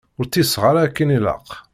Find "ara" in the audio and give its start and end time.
0.69-0.79